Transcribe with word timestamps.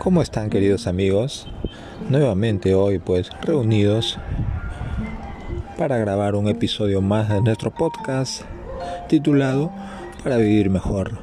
¿Cómo 0.00 0.22
están 0.22 0.48
queridos 0.48 0.86
amigos? 0.86 1.46
Nuevamente 2.08 2.74
hoy 2.74 2.98
pues 2.98 3.28
reunidos 3.42 4.18
para 5.76 5.98
grabar 5.98 6.36
un 6.36 6.48
episodio 6.48 7.02
más 7.02 7.28
de 7.28 7.42
nuestro 7.42 7.70
podcast 7.70 8.44
titulado 9.10 9.70
Para 10.24 10.38
vivir 10.38 10.70
mejor. 10.70 11.18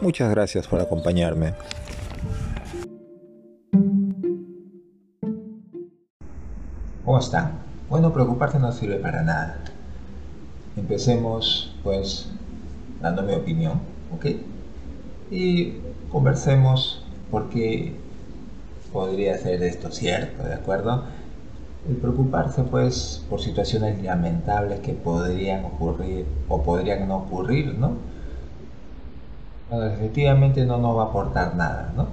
Muchas 0.00 0.30
gracias 0.30 0.66
por 0.66 0.80
acompañarme. 0.80 1.52
¿Cómo 7.04 7.18
están? 7.18 7.58
Bueno, 7.90 8.10
preocuparse 8.10 8.58
no 8.58 8.72
sirve 8.72 8.96
para 8.96 9.22
nada. 9.22 9.60
Empecemos 10.78 11.76
pues 11.84 12.30
dando 13.02 13.22
mi 13.22 13.34
opinión, 13.34 13.80
¿ok? 14.14 14.28
Y 15.30 15.74
conversemos 16.10 17.04
porque 17.30 18.02
podría 18.94 19.36
ser 19.36 19.60
esto 19.64 19.90
cierto, 19.90 20.44
¿de 20.44 20.54
acuerdo? 20.54 21.02
El 21.88 21.96
preocuparse 21.96 22.62
pues 22.62 23.20
por 23.28 23.40
situaciones 23.40 24.00
lamentables 24.04 24.78
que 24.78 24.92
podrían 24.94 25.64
ocurrir 25.64 26.24
o 26.48 26.62
podrían 26.62 27.08
no 27.08 27.16
ocurrir, 27.16 27.74
¿no? 27.74 27.96
Bueno, 29.68 29.86
efectivamente 29.86 30.64
no 30.64 30.78
nos 30.78 30.96
va 30.96 31.02
a 31.02 31.06
aportar 31.06 31.56
nada, 31.56 31.92
¿no? 31.96 32.06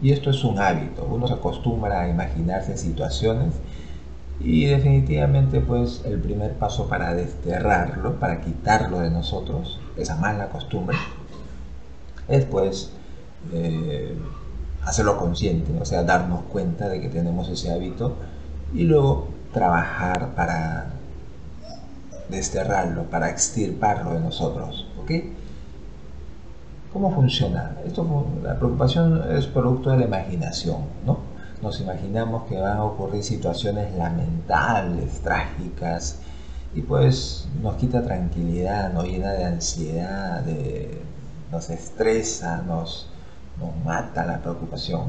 Y 0.00 0.12
esto 0.12 0.30
es 0.30 0.44
un 0.44 0.60
hábito, 0.60 1.04
uno 1.10 1.26
se 1.26 1.34
acostumbra 1.34 2.02
a 2.02 2.08
imaginarse 2.08 2.76
situaciones 2.76 3.54
y 4.38 4.66
definitivamente 4.66 5.60
pues 5.60 6.02
el 6.04 6.20
primer 6.20 6.52
paso 6.52 6.86
para 6.86 7.12
desterrarlo, 7.12 8.20
para 8.20 8.40
quitarlo 8.40 9.00
de 9.00 9.10
nosotros, 9.10 9.80
esa 9.96 10.14
mala 10.14 10.48
costumbre, 10.48 10.96
es 12.28 12.44
pues 12.44 12.88
eh, 13.52 14.14
hacerlo 14.88 15.18
consciente, 15.18 15.72
o 15.78 15.84
sea, 15.84 16.02
darnos 16.02 16.42
cuenta 16.44 16.88
de 16.88 17.00
que 17.00 17.08
tenemos 17.08 17.48
ese 17.48 17.70
hábito 17.70 18.16
y 18.72 18.84
luego 18.84 19.28
trabajar 19.52 20.34
para 20.34 20.92
desterrarlo, 22.30 23.04
para 23.04 23.28
extirparlo 23.28 24.14
de 24.14 24.20
nosotros. 24.20 24.86
¿ok? 25.02 25.10
¿Cómo 26.92 27.14
funciona? 27.14 27.76
Esto, 27.86 28.26
la 28.42 28.58
preocupación 28.58 29.22
es 29.30 29.46
producto 29.46 29.90
de 29.90 29.98
la 29.98 30.04
imaginación, 30.06 30.78
¿no? 31.04 31.18
Nos 31.60 31.80
imaginamos 31.80 32.44
que 32.44 32.58
van 32.58 32.78
a 32.78 32.84
ocurrir 32.84 33.22
situaciones 33.22 33.94
lamentables, 33.94 35.20
trágicas, 35.20 36.20
y 36.74 36.82
pues 36.82 37.48
nos 37.62 37.74
quita 37.76 38.02
tranquilidad, 38.02 38.92
nos 38.92 39.04
llena 39.04 39.32
de 39.32 39.44
ansiedad, 39.44 40.44
nos 41.50 41.68
estresa, 41.70 42.62
nos, 42.66 43.08
nos 43.60 43.76
mata 43.84 44.24
la 44.24 44.38
preocupación. 44.40 45.02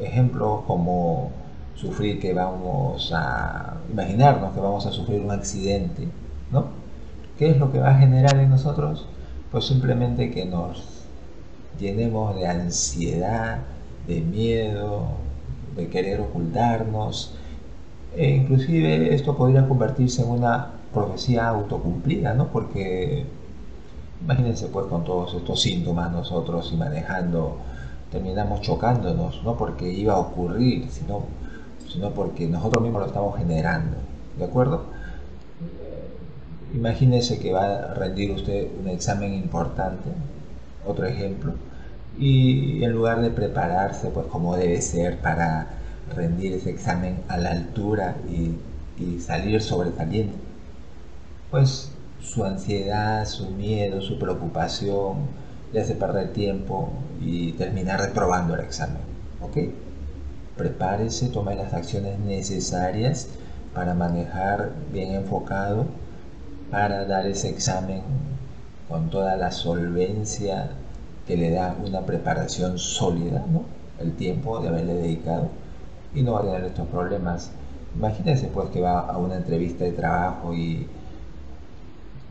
Ejemplos 0.00 0.62
como 0.66 1.30
sufrir 1.74 2.20
que 2.20 2.32
vamos 2.32 3.12
a 3.14 3.76
imaginarnos 3.90 4.52
que 4.52 4.60
vamos 4.60 4.86
a 4.86 4.92
sufrir 4.92 5.20
un 5.20 5.30
accidente, 5.30 6.08
¿no? 6.50 6.66
¿Qué 7.38 7.50
es 7.50 7.58
lo 7.58 7.70
que 7.70 7.78
va 7.78 7.90
a 7.90 7.98
generar 7.98 8.36
en 8.38 8.50
nosotros? 8.50 9.06
Pues 9.50 9.66
simplemente 9.66 10.30
que 10.30 10.46
nos 10.46 11.04
llenemos 11.78 12.34
de 12.34 12.46
ansiedad, 12.46 13.58
de 14.06 14.20
miedo, 14.20 15.08
de 15.76 15.88
querer 15.88 16.20
ocultarnos. 16.20 17.34
E 18.16 18.30
inclusive 18.30 19.14
esto 19.14 19.36
podría 19.36 19.68
convertirse 19.68 20.22
en 20.22 20.30
una 20.30 20.70
profecía 20.94 21.48
autocumplida, 21.48 22.32
¿no? 22.32 22.48
Porque 22.48 23.26
Imagínense 24.22 24.68
pues 24.68 24.86
con 24.86 25.04
todos 25.04 25.34
estos 25.34 25.60
síntomas 25.62 26.10
nosotros 26.10 26.70
y 26.72 26.76
manejando, 26.76 27.58
terminamos 28.10 28.60
chocándonos, 28.62 29.42
no 29.44 29.56
porque 29.56 29.90
iba 29.92 30.14
a 30.14 30.18
ocurrir, 30.18 30.88
sino, 30.90 31.24
sino 31.88 32.10
porque 32.10 32.46
nosotros 32.48 32.82
mismos 32.82 33.02
lo 33.02 33.06
estamos 33.08 33.36
generando. 33.36 33.96
¿De 34.38 34.44
acuerdo? 34.44 34.84
Imagínense 36.74 37.38
que 37.38 37.52
va 37.52 37.64
a 37.64 37.94
rendir 37.94 38.30
usted 38.32 38.68
un 38.80 38.88
examen 38.88 39.32
importante, 39.34 40.10
otro 40.84 41.06
ejemplo, 41.06 41.54
y 42.18 42.82
en 42.84 42.92
lugar 42.92 43.20
de 43.22 43.30
prepararse 43.30 44.08
pues 44.10 44.26
como 44.26 44.56
debe 44.56 44.80
ser 44.82 45.18
para 45.20 45.68
rendir 46.14 46.52
ese 46.54 46.70
examen 46.70 47.22
a 47.28 47.36
la 47.38 47.50
altura 47.52 48.16
y, 48.28 48.52
y 49.02 49.20
salir 49.20 49.62
sobresaliente, 49.62 50.36
pues 51.50 51.90
su 52.20 52.44
ansiedad, 52.44 53.26
su 53.26 53.50
miedo, 53.50 54.00
su 54.00 54.18
preocupación, 54.18 55.28
le 55.72 55.80
hace 55.80 55.94
perder 55.94 56.32
tiempo 56.32 56.90
y 57.20 57.52
terminar 57.52 58.00
reprobando 58.00 58.54
el 58.54 58.60
examen. 58.60 59.02
¿Ok? 59.40 59.56
Prepárese, 60.56 61.28
tome 61.28 61.54
las 61.54 61.74
acciones 61.74 62.18
necesarias 62.18 63.28
para 63.74 63.94
manejar 63.94 64.72
bien 64.92 65.14
enfocado, 65.14 65.86
para 66.70 67.04
dar 67.04 67.26
ese 67.26 67.50
examen 67.50 68.02
con 68.88 69.10
toda 69.10 69.36
la 69.36 69.52
solvencia 69.52 70.70
que 71.26 71.36
le 71.36 71.50
da 71.50 71.76
una 71.84 72.06
preparación 72.06 72.78
sólida, 72.78 73.44
¿no? 73.52 73.64
El 73.98 74.12
tiempo 74.12 74.60
de 74.60 74.68
haberle 74.68 74.94
dedicado 74.94 75.48
y 76.14 76.22
no 76.22 76.32
va 76.32 76.40
a 76.40 76.42
tener 76.44 76.64
estos 76.64 76.86
problemas. 76.88 77.50
Imagínense 77.94 78.46
pues 78.48 78.70
que 78.70 78.80
va 78.80 79.00
a 79.00 79.18
una 79.18 79.36
entrevista 79.36 79.84
de 79.84 79.92
trabajo 79.92 80.54
y 80.54 80.86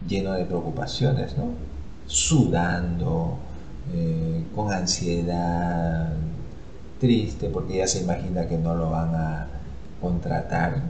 lleno 0.08 0.34
de 0.34 0.46
preocupaciones, 0.46 1.38
¿no? 1.38 1.50
Sudando, 2.06 3.38
eh, 3.94 4.44
con 4.54 4.72
ansiedad, 4.72 6.14
triste 7.00 7.50
porque 7.50 7.78
ya 7.78 7.88
se 7.88 8.02
imagina 8.02 8.48
que 8.48 8.58
no 8.58 8.76
lo 8.76 8.90
van 8.90 9.16
a 9.16 9.48
contratar. 10.02 10.82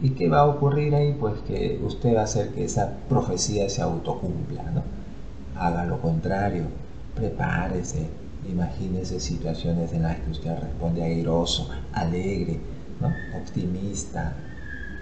¿Y 0.00 0.10
qué 0.10 0.28
va 0.28 0.40
a 0.40 0.46
ocurrir 0.46 0.94
ahí? 0.94 1.16
Pues 1.18 1.40
que 1.40 1.80
usted 1.82 2.14
va 2.14 2.20
a 2.20 2.24
hacer 2.24 2.50
que 2.50 2.64
esa 2.64 2.92
profecía 3.08 3.68
se 3.68 3.82
autocumpla, 3.82 4.62
¿no? 4.70 4.82
Haga 5.56 5.84
lo 5.84 6.00
contrario, 6.00 6.64
prepárese, 7.16 8.06
imagínese 8.48 9.18
situaciones 9.18 9.92
en 9.92 10.02
las 10.02 10.18
que 10.20 10.30
usted 10.30 10.58
responde 10.58 11.02
airoso, 11.02 11.68
alegre, 11.92 12.60
¿no? 13.00 13.12
optimista. 13.36 14.34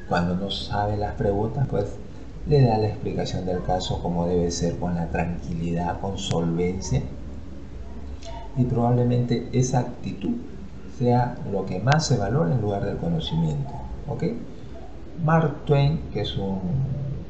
Cuando 0.09 0.35
no 0.37 0.51
sabe 0.51 0.97
las 0.97 1.15
preguntas, 1.15 1.67
pues 1.69 1.87
le 2.49 2.63
da 2.63 2.79
la 2.79 2.89
explicación 2.89 3.45
del 3.45 3.63
caso 3.65 4.01
como 4.01 4.27
debe 4.27 4.51
ser, 4.51 4.79
con 4.79 4.95
la 4.95 5.09
tranquilidad, 5.09 6.01
con 6.01 6.17
solvencia. 6.17 7.03
Y 8.57 8.65
probablemente 8.65 9.49
esa 9.53 9.81
actitud 9.81 10.37
sea 10.99 11.37
lo 11.51 11.67
que 11.67 11.81
más 11.81 12.07
se 12.07 12.17
valora 12.17 12.55
en 12.55 12.61
lugar 12.61 12.85
del 12.85 12.97
conocimiento. 12.99 13.73
¿ok? 14.09 14.25
Mark 15.25 15.65
Twain, 15.65 16.01
que 16.13 16.21
es 16.21 16.37
un 16.37 16.61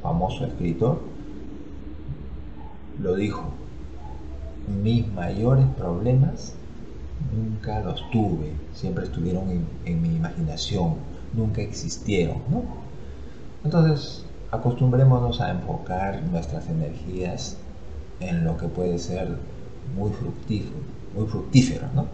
famoso 0.02 0.44
escritor, 0.44 1.00
lo 3.00 3.14
dijo, 3.14 3.44
mis 4.82 5.06
mayores 5.12 5.66
problemas 5.78 6.54
nunca 7.34 7.80
los 7.80 8.08
tuve, 8.10 8.52
siempre 8.74 9.04
estuvieron 9.04 9.50
en, 9.50 9.66
en 9.84 10.02
mi 10.02 10.14
imaginación, 10.14 10.94
nunca 11.34 11.62
existieron. 11.62 12.38
¿no? 12.50 12.62
Entonces, 13.64 14.25
acostumbrémonos 14.50 15.40
a 15.40 15.50
enfocar 15.50 16.22
nuestras 16.30 16.68
energías 16.68 17.56
en 18.20 18.44
lo 18.44 18.56
que 18.56 18.68
puede 18.68 18.98
ser 18.98 19.36
muy 19.96 20.10
fructífero, 20.10 21.86
¿no? 21.94 22.06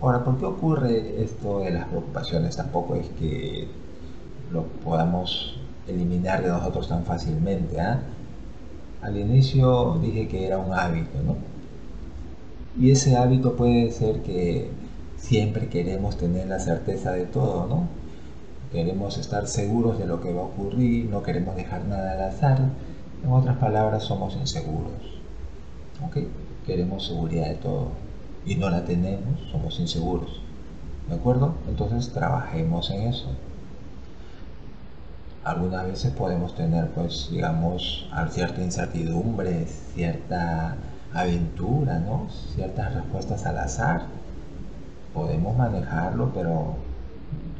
Ahora, 0.00 0.24
¿por 0.24 0.36
qué 0.38 0.44
ocurre 0.46 1.22
esto 1.22 1.60
de 1.60 1.70
las 1.70 1.86
preocupaciones? 1.86 2.56
Tampoco 2.56 2.96
es 2.96 3.08
que 3.20 3.68
lo 4.50 4.64
podamos 4.84 5.56
eliminar 5.86 6.42
de 6.42 6.48
nosotros 6.48 6.88
tan 6.88 7.04
fácilmente. 7.04 7.80
¿ah? 7.80 8.00
Al 9.00 9.16
inicio 9.16 9.98
dije 10.02 10.26
que 10.26 10.46
era 10.46 10.58
un 10.58 10.72
hábito, 10.72 11.22
¿no? 11.24 11.36
Y 12.80 12.90
ese 12.90 13.16
hábito 13.16 13.54
puede 13.54 13.92
ser 13.92 14.22
que 14.22 14.70
siempre 15.18 15.68
queremos 15.68 16.16
tener 16.16 16.48
la 16.48 16.58
certeza 16.58 17.12
de 17.12 17.26
todo, 17.26 17.66
¿no? 17.68 17.86
Queremos 18.72 19.18
estar 19.18 19.46
seguros 19.46 19.98
de 19.98 20.06
lo 20.06 20.20
que 20.20 20.32
va 20.32 20.40
a 20.40 20.46
ocurrir, 20.46 21.10
no 21.10 21.22
queremos 21.22 21.54
dejar 21.56 21.84
nada 21.84 22.12
al 22.12 22.22
azar. 22.22 22.58
En 23.22 23.30
otras 23.30 23.58
palabras, 23.58 24.04
somos 24.04 24.34
inseguros. 24.34 25.20
¿Ok? 26.06 26.18
Queremos 26.66 27.06
seguridad 27.06 27.48
de 27.48 27.56
todo 27.56 27.88
y 28.44 28.56
no 28.56 28.70
la 28.70 28.84
tenemos, 28.84 29.40
somos 29.50 29.78
inseguros. 29.78 30.40
¿De 31.08 31.14
acuerdo? 31.14 31.54
Entonces 31.68 32.12
trabajemos 32.12 32.90
en 32.90 33.02
eso. 33.02 33.28
Algunas 35.44 35.86
veces 35.86 36.12
podemos 36.12 36.54
tener, 36.54 36.88
pues, 36.90 37.28
digamos, 37.30 38.08
cierta 38.30 38.62
incertidumbre, 38.62 39.66
cierta 39.94 40.76
aventura, 41.12 41.98
¿no? 41.98 42.28
Ciertas 42.54 42.94
respuestas 42.94 43.44
al 43.44 43.58
azar. 43.58 44.06
Podemos 45.12 45.56
manejarlo, 45.56 46.32
pero 46.32 46.76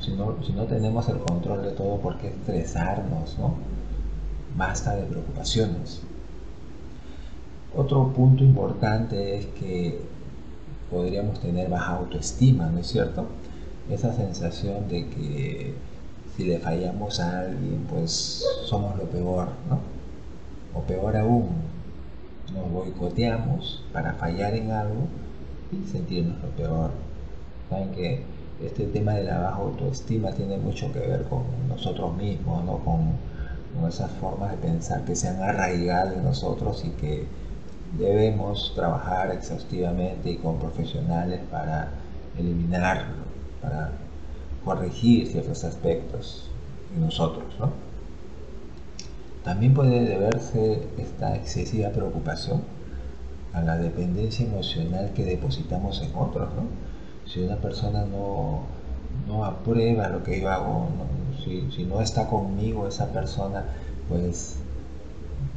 si 0.01 0.13
no, 0.13 0.65
tenemos 0.65 1.09
el 1.09 1.19
control 1.19 1.63
de 1.63 1.71
todo, 1.73 1.99
¿por 1.99 2.19
qué 2.19 2.29
estresarnos? 2.29 3.39
¿no? 3.39 3.55
Basta 4.57 4.97
de 4.97 5.05
preocupaciones. 5.05 6.01
Otro 7.75 8.13
punto 8.13 8.45
importante 8.45 9.39
es 9.39 9.47
que 9.47 10.01
podríamos 10.91 11.41
tener 11.41 11.71
baja 11.71 11.97
autoestima, 11.97 12.67
¿no 12.67 12.79
es 12.81 12.89
cierto? 12.89 13.27
Esa 13.91 14.13
sensación 14.13 14.89
de 14.89 15.09
que 15.09 15.75
si 16.37 16.45
le 16.45 16.59
fallamos 16.59 17.21
a 17.21 17.41
alguien, 17.41 17.87
pues 17.89 18.45
somos 18.67 18.97
lo 18.97 19.05
peor, 19.05 19.49
¿no? 19.71 19.81
O 20.75 20.83
peor 20.83 21.17
aún, 21.17 21.49
nos 22.53 22.71
boicoteamos 22.71 23.85
para 23.93 24.15
fallar 24.15 24.55
en 24.55 24.71
algo 24.71 25.07
y 25.71 25.87
sentirnos 25.91 26.43
lo 26.43 26.49
peor. 26.51 26.91
Saben 27.71 27.91
que 27.93 28.23
este 28.67 28.87
tema 28.87 29.13
de 29.15 29.25
la 29.25 29.39
baja 29.39 29.57
autoestima 29.57 30.31
tiene 30.33 30.57
mucho 30.57 30.93
que 30.93 31.01
ver 31.01 31.25
con 31.25 31.43
nosotros 31.69 32.17
mismos, 32.17 32.65
¿no? 32.65 32.79
con, 32.79 33.33
esas 33.89 34.11
formas 34.13 34.51
de 34.51 34.59
pensar 34.59 35.03
que 35.05 35.17
se 35.17 35.29
han 35.29 35.43
arraigado 35.43 36.13
en 36.13 36.23
nosotros 36.23 36.85
y 36.85 36.91
que 36.91 37.27
debemos 37.99 38.73
trabajar 38.77 39.31
exhaustivamente 39.31 40.31
y 40.31 40.37
con 40.37 40.59
profesionales 40.59 41.41
para 41.51 41.89
eliminarlo, 42.39 43.25
para 43.63 43.93
corregir 44.63 45.27
ciertos 45.27 45.65
aspectos 45.65 46.51
en 46.95 47.01
nosotros. 47.01 47.47
¿no? 47.59 47.71
También 49.43 49.73
puede 49.73 50.05
deberse 50.05 50.87
esta 50.99 51.35
excesiva 51.35 51.89
preocupación 51.89 52.63
a 53.55 53.63
la 53.63 53.79
dependencia 53.79 54.47
emocional 54.47 55.13
que 55.15 55.25
depositamos 55.25 56.03
en 56.03 56.15
otros. 56.15 56.51
¿no? 56.55 56.92
Si 57.33 57.41
una 57.41 57.57
persona 57.57 58.05
no, 58.05 58.61
no 59.27 59.45
aprueba 59.47 60.09
lo 60.09 60.23
que 60.23 60.41
yo 60.41 60.51
hago, 60.51 60.89
si, 61.43 61.71
si, 61.71 61.85
no 61.85 62.03
está 62.03 62.29
conmigo 62.29 62.87
esa 62.87 63.11
persona, 63.11 63.65
pues 64.09 64.57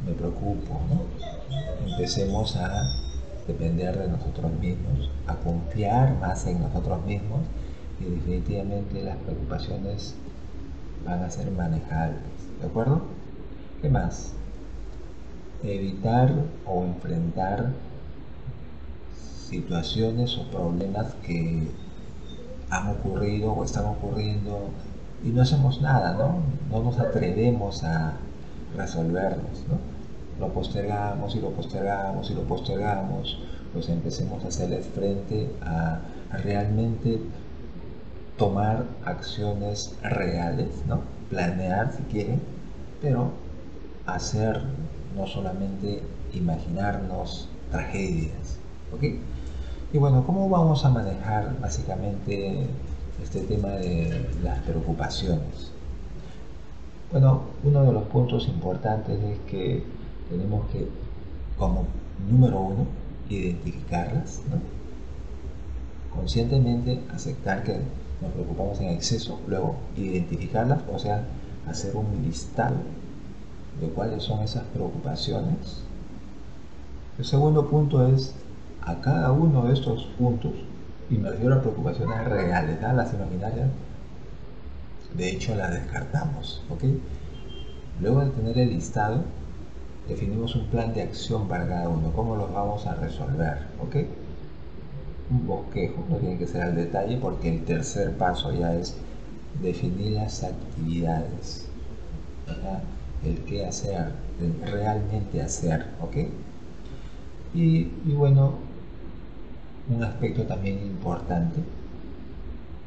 me 0.06 0.12
preocupo. 0.12 0.80
¿no? 0.88 1.90
Empecemos 1.90 2.56
a 2.56 2.82
depender 3.46 3.98
de 3.98 4.08
nosotros 4.08 4.52
mismos, 4.58 5.10
a 5.26 5.34
confiar 5.36 6.18
más 6.18 6.46
en 6.46 6.62
nosotros 6.62 7.04
mismos 7.04 7.40
y 8.00 8.04
definitivamente 8.04 9.02
las 9.02 9.16
preocupaciones 9.18 10.14
van 11.04 11.22
a 11.24 11.30
ser 11.30 11.50
manejables. 11.50 12.22
¿De 12.60 12.68
acuerdo? 12.68 13.02
¿Qué 13.82 13.90
más? 13.90 14.32
Evitar 15.62 16.32
o 16.66 16.84
enfrentar 16.84 17.72
situaciones 19.48 20.36
o 20.38 20.50
problemas 20.50 21.14
que 21.24 21.68
han 22.70 22.88
ocurrido 22.88 23.52
o 23.52 23.64
están 23.64 23.86
ocurriendo 23.86 24.70
y 25.24 25.28
no 25.28 25.42
hacemos 25.42 25.80
nada, 25.80 26.14
¿no? 26.14 26.40
No 26.70 26.82
nos 26.82 26.98
atrevemos 26.98 27.84
a 27.84 28.14
resolverlos, 28.76 29.64
¿no? 29.68 29.78
Lo 30.40 30.52
postergamos 30.52 31.34
y 31.34 31.40
lo 31.40 31.50
postergamos 31.50 32.30
y 32.30 32.34
lo 32.34 32.42
postergamos, 32.42 33.38
pues 33.72 33.88
empecemos 33.88 34.44
a 34.44 34.48
hacerles 34.48 34.86
frente 34.86 35.50
a, 35.62 36.00
a 36.30 36.36
realmente 36.38 37.20
tomar 38.36 38.84
acciones 39.04 39.94
reales, 40.02 40.68
¿no? 40.86 41.00
Planear 41.30 41.92
si 41.92 42.02
quieren, 42.04 42.40
pero 43.00 43.30
hacer, 44.06 44.62
no 45.16 45.26
solamente 45.26 46.02
imaginarnos 46.34 47.48
tragedias. 47.70 48.58
¿Ok? 48.92 49.02
Y 49.92 49.98
bueno, 49.98 50.24
¿cómo 50.26 50.48
vamos 50.48 50.84
a 50.84 50.90
manejar 50.90 51.58
básicamente 51.60 52.66
este 53.22 53.40
tema 53.40 53.68
de 53.68 54.28
las 54.42 54.58
preocupaciones? 54.60 55.70
Bueno, 57.12 57.42
uno 57.64 57.84
de 57.84 57.92
los 57.92 58.04
puntos 58.04 58.48
importantes 58.48 59.22
es 59.22 59.38
que 59.50 59.84
tenemos 60.28 60.66
que, 60.70 60.88
como 61.56 61.84
número 62.28 62.60
uno, 62.60 62.86
identificarlas, 63.28 64.40
conscientemente 66.14 67.00
aceptar 67.14 67.62
que 67.62 67.80
nos 68.20 68.32
preocupamos 68.32 68.80
en 68.80 68.88
exceso, 68.88 69.38
luego 69.46 69.76
identificarlas, 69.96 70.80
o 70.92 70.98
sea, 70.98 71.24
hacer 71.68 71.94
un 71.96 72.22
listado 72.24 72.76
de 73.80 73.88
cuáles 73.88 74.22
son 74.22 74.40
esas 74.42 74.64
preocupaciones. 74.64 75.82
El 77.18 77.24
segundo 77.24 77.68
punto 77.68 78.06
es 78.06 78.34
a 78.86 79.00
cada 79.00 79.32
uno 79.32 79.66
de 79.66 79.74
estos 79.74 80.04
puntos, 80.18 80.52
y 81.10 81.16
me 81.18 81.30
refiero 81.30 81.54
a 81.54 81.60
preocupaciones 81.60 82.24
reales, 82.24 82.80
las 82.80 83.12
imaginarias, 83.12 83.68
de 85.16 85.30
hecho 85.30 85.54
las 85.54 85.72
descartamos. 85.72 86.62
¿ok? 86.70 86.84
Luego 88.00 88.20
de 88.20 88.30
tener 88.30 88.58
el 88.58 88.70
listado, 88.70 89.20
definimos 90.08 90.54
un 90.54 90.66
plan 90.66 90.94
de 90.94 91.02
acción 91.02 91.48
para 91.48 91.66
cada 91.66 91.88
uno, 91.88 92.12
cómo 92.14 92.36
los 92.36 92.52
vamos 92.52 92.86
a 92.86 92.94
resolver. 92.94 93.58
¿ok? 93.82 93.96
Un 95.30 95.46
bosquejo, 95.46 96.04
no 96.08 96.16
tiene 96.16 96.38
que 96.38 96.46
ser 96.46 96.62
al 96.62 96.76
detalle 96.76 97.18
porque 97.18 97.48
el 97.48 97.64
tercer 97.64 98.12
paso 98.12 98.52
ya 98.52 98.74
es 98.74 98.94
definir 99.60 100.12
las 100.12 100.42
actividades 100.42 101.66
el 103.24 103.38
qué 103.40 103.66
hacer, 103.66 104.12
el 104.40 104.70
realmente 104.70 105.42
hacer, 105.42 105.86
¿ok? 106.00 106.16
Y, 107.54 107.84
bueno, 108.12 108.54
un 109.88 110.02
aspecto 110.02 110.42
también 110.44 110.78
importante, 110.78 111.60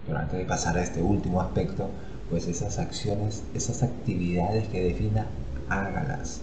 pero 0.05 0.19
antes 0.19 0.39
de 0.39 0.45
pasar 0.45 0.77
a 0.77 0.83
este 0.83 1.01
último 1.01 1.41
aspecto, 1.41 1.89
pues 2.29 2.47
esas 2.47 2.77
acciones, 2.79 3.43
esas 3.53 3.83
actividades 3.83 4.67
que 4.67 4.83
defina, 4.83 5.27
hágalas, 5.69 6.41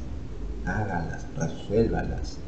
hágalas, 0.65 1.27
resuélvalas. 1.37 2.39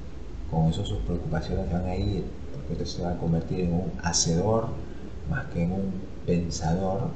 Con 0.50 0.66
eso 0.68 0.84
sus 0.84 0.98
preocupaciones 1.00 1.70
van 1.70 1.86
a 1.86 1.94
ir, 1.94 2.24
porque 2.52 2.72
usted 2.72 2.86
se 2.86 3.02
va 3.02 3.12
a 3.12 3.18
convertir 3.18 3.60
en 3.60 3.74
un 3.74 3.92
hacedor 4.02 4.68
más 5.30 5.46
que 5.46 5.62
en 5.62 5.72
un 5.72 5.92
pensador 6.26 7.10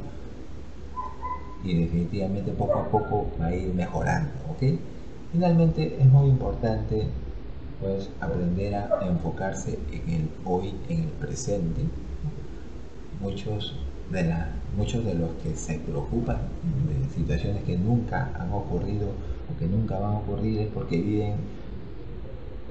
y 1.64 1.74
definitivamente 1.78 2.52
poco 2.52 2.78
a 2.78 2.88
poco 2.88 3.26
va 3.40 3.46
a 3.46 3.54
ir 3.54 3.72
mejorando, 3.72 4.30
¿ok? 4.50 4.78
Finalmente 5.32 5.96
es 5.98 6.06
muy 6.06 6.28
importante 6.28 7.06
pues 7.82 8.08
aprender 8.20 8.74
a 8.76 9.00
enfocarse 9.06 9.78
en 9.92 10.14
el 10.14 10.28
hoy, 10.44 10.72
en 10.88 11.00
el 11.00 11.08
presente. 11.08 11.82
Muchos 13.20 13.74
de, 14.10 14.24
la, 14.24 14.52
muchos 14.76 15.04
de 15.04 15.14
los 15.14 15.30
que 15.42 15.54
se 15.54 15.78
preocupan 15.78 16.38
de 16.88 17.14
situaciones 17.14 17.62
que 17.64 17.76
nunca 17.76 18.30
han 18.38 18.52
ocurrido 18.52 19.08
o 19.08 19.58
que 19.58 19.66
nunca 19.66 19.98
van 19.98 20.12
a 20.12 20.18
ocurrir 20.18 20.60
es 20.60 20.68
porque 20.68 21.00
viven 21.00 21.34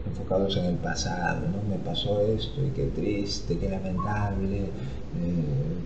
enfocados 0.07 0.57
en 0.57 0.65
el 0.65 0.75
pasado, 0.75 1.41
¿no? 1.47 1.69
Me 1.69 1.77
pasó 1.77 2.21
esto 2.21 2.65
y 2.65 2.69
qué 2.69 2.87
triste, 2.87 3.57
qué 3.57 3.69
lamentable, 3.69 4.61
eh, 4.61 4.69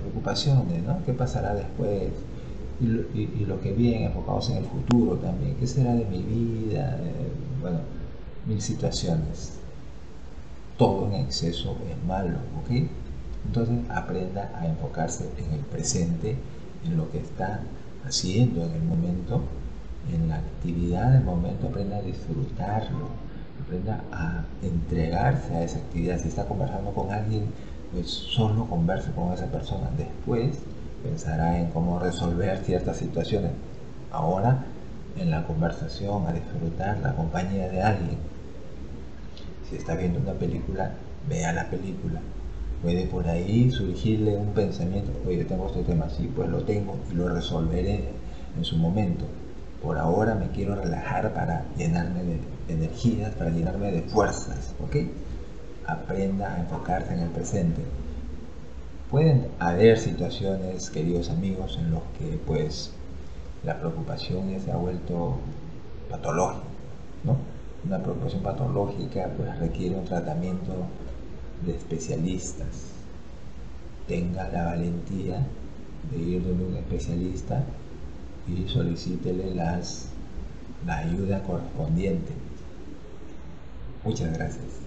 preocupaciones, 0.02 0.84
¿no? 0.84 1.04
¿Qué 1.06 1.14
pasará 1.14 1.54
después? 1.54 2.12
y, 2.82 3.46
lo 3.46 3.62
que 3.62 3.72
vienen 3.72 4.04
enfocados 4.04 4.50
en 4.50 4.58
el 4.58 4.66
futuro 4.66 5.16
también. 5.18 5.56
¿Qué 5.56 5.68
será 5.68 5.94
de 5.94 6.06
mi 6.06 6.22
vida? 6.22 6.98
Eh, 7.02 7.32
bueno, 7.62 7.80
mil 8.46 8.62
situaciones. 8.62 9.54
Todo 10.78 11.08
en 11.08 11.14
exceso 11.16 11.78
es 11.90 12.06
malo, 12.06 12.38
¿ok? 12.62 12.88
Entonces 13.46 13.78
aprenda 13.90 14.52
a 14.56 14.66
enfocarse 14.66 15.30
en 15.38 15.54
el 15.54 15.62
presente, 15.62 16.36
en 16.84 16.98
lo 16.98 17.10
que 17.12 17.20
está 17.20 17.62
haciendo 18.06 18.64
en 18.64 18.72
el 18.72 18.84
momento, 18.84 19.42
en 20.14 20.30
la 20.30 20.36
actividad 20.36 21.12
del 21.12 21.24
momento, 21.24 21.68
aprenda 21.68 21.98
a 21.98 22.02
disfrutarlo, 22.02 23.08
aprenda 23.64 24.04
a 24.12 24.44
entregarse 24.62 25.56
a 25.56 25.64
esa 25.64 25.80
actividad. 25.80 26.20
Si 26.20 26.28
está 26.28 26.46
conversando 26.46 26.92
con 26.92 27.12
alguien, 27.12 27.46
pues 27.92 28.10
solo 28.10 28.66
converse 28.66 29.12
con 29.12 29.34
esa 29.34 29.48
persona. 29.48 29.90
Después 29.98 30.60
pensará 31.04 31.60
en 31.60 31.68
cómo 31.72 32.00
resolver 32.00 32.58
ciertas 32.60 32.98
situaciones. 32.98 33.52
Ahora, 34.12 34.66
en 35.18 35.32
la 35.32 35.46
conversación, 35.46 36.28
a 36.28 36.34
disfrutar 36.34 36.98
la 37.00 37.16
compañía 37.16 37.70
de 37.70 37.82
alguien. 37.82 38.35
Si 39.70 39.76
está 39.76 39.96
viendo 39.96 40.20
una 40.20 40.34
película, 40.34 40.92
vea 41.28 41.54
la 41.54 41.70
película. 41.70 42.22
Puede 42.82 43.06
por 43.08 43.28
ahí 43.28 43.72
surgirle 43.72 44.36
un 44.38 44.54
pensamiento, 44.54 45.12
oye, 45.28 45.46
tengo 45.46 45.68
este 45.68 45.84
tema, 45.84 46.10
sí, 46.10 46.32
pues 46.36 46.50
lo 46.50 46.64
tengo 46.64 46.98
y 47.12 47.16
lo 47.16 47.30
resolveré 47.30 48.10
en 48.58 48.64
su 48.64 48.78
momento. 48.78 49.26
Por 49.82 49.98
ahora 49.98 50.36
me 50.36 50.50
quiero 50.50 50.76
relajar 50.76 51.34
para 51.34 51.66
llenarme 51.78 52.24
de 52.24 52.40
energías, 52.70 53.34
para 53.36 53.50
llenarme 53.50 53.92
de 53.92 54.02
fuerzas, 54.04 54.76
¿ok? 54.84 54.98
Aprenda 55.88 56.54
a 56.54 56.60
enfocarse 56.60 57.14
en 57.14 57.20
el 57.20 57.30
presente 57.30 57.82
pueden 59.16 59.48
haber 59.60 59.98
situaciones, 59.98 60.90
queridos 60.90 61.30
amigos, 61.30 61.78
en 61.80 61.92
los 61.92 62.02
que 62.18 62.38
pues 62.46 62.92
la 63.64 63.80
preocupación 63.80 64.60
se 64.60 64.72
ha 64.72 64.76
vuelto 64.76 65.38
patológica, 66.10 66.66
¿no? 67.24 67.38
Una 67.86 68.00
preocupación 68.02 68.42
patológica 68.42 69.30
pues 69.38 69.60
requiere 69.60 69.96
un 69.96 70.06
tratamiento 70.06 70.74
de 71.66 71.76
especialistas. 71.76 72.90
Tenga 74.08 74.50
la 74.50 74.66
valentía 74.66 75.46
de 76.12 76.18
ir 76.18 76.44
donde 76.44 76.66
un 76.66 76.76
especialista 76.78 77.64
y 78.48 78.68
solicítele 78.68 79.54
la 79.54 80.98
ayuda 80.98 81.44
correspondiente. 81.44 82.34
Muchas 84.04 84.34
gracias. 84.34 84.85